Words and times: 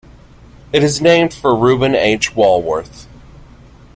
It 0.73 0.81
is 0.81 0.99
named 0.99 1.31
for 1.31 1.55
Reuben 1.55 1.93
H. 1.93 2.35
Walworth. 2.35 3.07